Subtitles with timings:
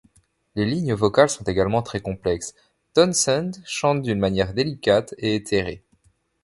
[0.55, 2.55] Les lignes vocales sont également très complexes;
[2.95, 5.83] Townshend chante d'une manière délicate et éthérée.